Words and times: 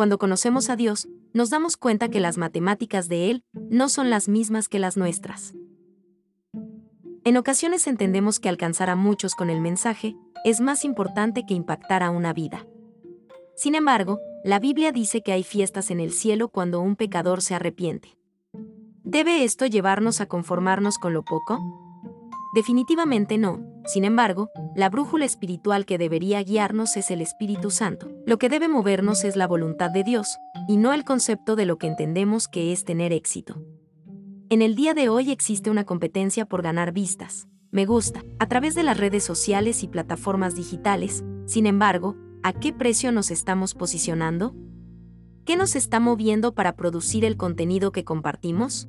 Cuando 0.00 0.16
conocemos 0.16 0.70
a 0.70 0.76
Dios, 0.76 1.10
nos 1.34 1.50
damos 1.50 1.76
cuenta 1.76 2.08
que 2.08 2.20
las 2.20 2.38
matemáticas 2.38 3.10
de 3.10 3.30
Él 3.30 3.44
no 3.52 3.90
son 3.90 4.08
las 4.08 4.30
mismas 4.30 4.70
que 4.70 4.78
las 4.78 4.96
nuestras. 4.96 5.52
En 7.22 7.36
ocasiones 7.36 7.86
entendemos 7.86 8.40
que 8.40 8.48
alcanzar 8.48 8.88
a 8.88 8.96
muchos 8.96 9.34
con 9.34 9.50
el 9.50 9.60
mensaje 9.60 10.16
es 10.42 10.62
más 10.62 10.86
importante 10.86 11.44
que 11.46 11.52
impactar 11.52 12.02
a 12.02 12.08
una 12.08 12.32
vida. 12.32 12.66
Sin 13.54 13.74
embargo, 13.74 14.20
la 14.42 14.58
Biblia 14.58 14.90
dice 14.90 15.20
que 15.20 15.32
hay 15.32 15.42
fiestas 15.42 15.90
en 15.90 16.00
el 16.00 16.12
cielo 16.12 16.48
cuando 16.48 16.80
un 16.80 16.96
pecador 16.96 17.42
se 17.42 17.54
arrepiente. 17.54 18.16
¿Debe 19.04 19.44
esto 19.44 19.66
llevarnos 19.66 20.22
a 20.22 20.26
conformarnos 20.28 20.96
con 20.96 21.12
lo 21.12 21.26
poco? 21.26 21.58
Definitivamente 22.54 23.36
no. 23.36 23.69
Sin 23.86 24.04
embargo, 24.04 24.50
la 24.76 24.88
brújula 24.88 25.24
espiritual 25.24 25.86
que 25.86 25.98
debería 25.98 26.42
guiarnos 26.42 26.96
es 26.96 27.10
el 27.10 27.20
Espíritu 27.20 27.70
Santo. 27.70 28.10
Lo 28.26 28.38
que 28.38 28.48
debe 28.48 28.68
movernos 28.68 29.24
es 29.24 29.36
la 29.36 29.46
voluntad 29.46 29.90
de 29.90 30.04
Dios, 30.04 30.38
y 30.68 30.76
no 30.76 30.92
el 30.92 31.04
concepto 31.04 31.56
de 31.56 31.66
lo 31.66 31.78
que 31.78 31.86
entendemos 31.86 32.48
que 32.48 32.72
es 32.72 32.84
tener 32.84 33.12
éxito. 33.12 33.62
En 34.48 34.62
el 34.62 34.74
día 34.74 34.94
de 34.94 35.08
hoy 35.08 35.30
existe 35.30 35.70
una 35.70 35.84
competencia 35.84 36.44
por 36.44 36.62
ganar 36.62 36.92
vistas, 36.92 37.48
me 37.72 37.86
gusta, 37.86 38.24
a 38.40 38.48
través 38.48 38.74
de 38.74 38.82
las 38.82 38.98
redes 38.98 39.22
sociales 39.22 39.84
y 39.84 39.88
plataformas 39.88 40.56
digitales. 40.56 41.24
Sin 41.46 41.66
embargo, 41.66 42.16
¿a 42.42 42.52
qué 42.52 42.72
precio 42.72 43.12
nos 43.12 43.30
estamos 43.30 43.74
posicionando? 43.74 44.56
¿Qué 45.44 45.56
nos 45.56 45.76
está 45.76 46.00
moviendo 46.00 46.52
para 46.52 46.74
producir 46.74 47.24
el 47.24 47.36
contenido 47.36 47.92
que 47.92 48.04
compartimos? 48.04 48.88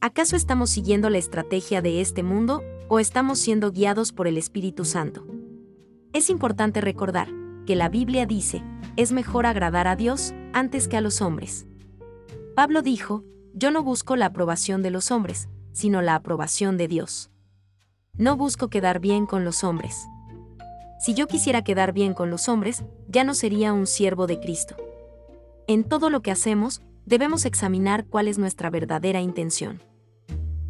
¿Acaso 0.00 0.34
estamos 0.34 0.70
siguiendo 0.70 1.08
la 1.08 1.18
estrategia 1.18 1.82
de 1.82 2.00
este 2.00 2.22
mundo 2.22 2.62
o 2.88 2.98
estamos 2.98 3.38
siendo 3.38 3.72
guiados 3.72 4.12
por 4.12 4.26
el 4.26 4.38
Espíritu 4.38 4.84
Santo? 4.84 5.26
Es 6.12 6.30
importante 6.30 6.80
recordar 6.80 7.28
que 7.66 7.76
la 7.76 7.88
Biblia 7.88 8.26
dice, 8.26 8.62
es 8.96 9.12
mejor 9.12 9.46
agradar 9.46 9.88
a 9.88 9.96
Dios 9.96 10.32
antes 10.52 10.88
que 10.88 10.96
a 10.96 11.00
los 11.00 11.20
hombres. 11.20 11.66
Pablo 12.54 12.82
dijo, 12.82 13.24
yo 13.52 13.70
no 13.70 13.82
busco 13.82 14.16
la 14.16 14.26
aprobación 14.26 14.82
de 14.82 14.90
los 14.90 15.10
hombres, 15.10 15.48
sino 15.72 16.02
la 16.02 16.14
aprobación 16.14 16.76
de 16.76 16.88
Dios. 16.88 17.30
No 18.16 18.36
busco 18.36 18.68
quedar 18.68 19.00
bien 19.00 19.26
con 19.26 19.44
los 19.44 19.64
hombres. 19.64 20.06
Si 21.00 21.14
yo 21.14 21.26
quisiera 21.26 21.62
quedar 21.62 21.92
bien 21.92 22.14
con 22.14 22.30
los 22.30 22.48
hombres, 22.48 22.84
ya 23.08 23.24
no 23.24 23.34
sería 23.34 23.72
un 23.72 23.86
siervo 23.86 24.26
de 24.26 24.38
Cristo. 24.38 24.76
En 25.66 25.84
todo 25.84 26.10
lo 26.10 26.22
que 26.22 26.30
hacemos, 26.30 26.82
debemos 27.06 27.44
examinar 27.44 28.06
cuál 28.06 28.28
es 28.28 28.38
nuestra 28.38 28.70
verdadera 28.70 29.20
intención. 29.20 29.80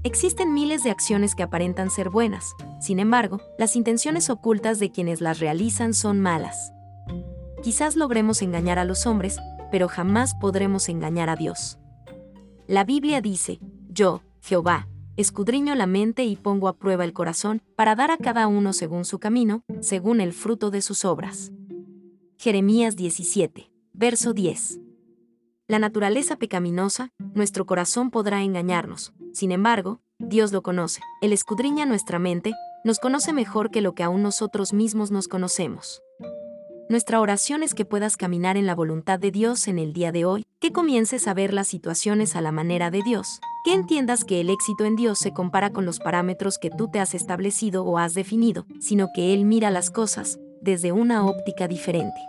Existen 0.04 0.52
miles 0.52 0.84
de 0.84 0.90
acciones 0.90 1.34
que 1.34 1.42
aparentan 1.42 1.88
ser 1.88 2.10
buenas, 2.10 2.54
sin 2.78 2.98
embargo, 2.98 3.40
las 3.58 3.74
intenciones 3.74 4.28
ocultas 4.28 4.78
de 4.78 4.90
quienes 4.90 5.22
las 5.22 5.40
realizan 5.40 5.94
son 5.94 6.20
malas. 6.20 6.72
Quizás 7.62 7.96
logremos 7.96 8.42
engañar 8.42 8.78
a 8.78 8.84
los 8.84 9.06
hombres, 9.06 9.38
pero 9.70 9.88
jamás 9.88 10.34
podremos 10.34 10.90
engañar 10.90 11.30
a 11.30 11.36
Dios. 11.36 11.78
La 12.66 12.84
Biblia 12.84 13.22
dice, 13.22 13.60
yo, 13.88 14.20
Jehová, 14.42 14.88
escudriño 15.16 15.74
la 15.74 15.86
mente 15.86 16.24
y 16.24 16.36
pongo 16.36 16.68
a 16.68 16.76
prueba 16.76 17.04
el 17.04 17.14
corazón, 17.14 17.62
para 17.74 17.94
dar 17.94 18.10
a 18.10 18.18
cada 18.18 18.46
uno 18.46 18.74
según 18.74 19.06
su 19.06 19.18
camino, 19.18 19.64
según 19.80 20.20
el 20.20 20.34
fruto 20.34 20.70
de 20.70 20.82
sus 20.82 21.06
obras. 21.06 21.50
Jeremías 22.36 22.94
17, 22.94 23.72
verso 23.94 24.34
10 24.34 24.80
la 25.66 25.78
naturaleza 25.78 26.36
pecaminosa, 26.36 27.10
nuestro 27.34 27.64
corazón 27.64 28.10
podrá 28.10 28.42
engañarnos. 28.42 29.14
Sin 29.34 29.50
embargo, 29.50 30.00
Dios 30.20 30.52
lo 30.52 30.62
conoce. 30.62 31.00
Él 31.20 31.32
escudriña 31.32 31.86
nuestra 31.86 32.20
mente, 32.20 32.54
nos 32.84 33.00
conoce 33.00 33.32
mejor 33.32 33.72
que 33.72 33.80
lo 33.80 33.92
que 33.94 34.04
aún 34.04 34.22
nosotros 34.22 34.72
mismos 34.72 35.10
nos 35.10 35.26
conocemos. 35.26 36.02
Nuestra 36.88 37.20
oración 37.20 37.64
es 37.64 37.74
que 37.74 37.84
puedas 37.84 38.16
caminar 38.16 38.56
en 38.56 38.66
la 38.66 38.76
voluntad 38.76 39.18
de 39.18 39.32
Dios 39.32 39.66
en 39.66 39.80
el 39.80 39.92
día 39.92 40.12
de 40.12 40.24
hoy, 40.24 40.44
que 40.60 40.70
comiences 40.70 41.26
a 41.26 41.34
ver 41.34 41.52
las 41.52 41.66
situaciones 41.66 42.36
a 42.36 42.42
la 42.42 42.52
manera 42.52 42.92
de 42.92 43.02
Dios, 43.02 43.40
que 43.64 43.72
entiendas 43.72 44.22
que 44.22 44.40
el 44.40 44.50
éxito 44.50 44.84
en 44.84 44.94
Dios 44.94 45.18
se 45.18 45.32
compara 45.32 45.70
con 45.70 45.84
los 45.84 45.98
parámetros 45.98 46.58
que 46.58 46.70
tú 46.70 46.88
te 46.88 47.00
has 47.00 47.12
establecido 47.14 47.84
o 47.84 47.98
has 47.98 48.14
definido, 48.14 48.66
sino 48.80 49.08
que 49.12 49.34
Él 49.34 49.46
mira 49.46 49.72
las 49.72 49.90
cosas 49.90 50.38
desde 50.60 50.92
una 50.92 51.26
óptica 51.26 51.66
diferente. 51.66 52.20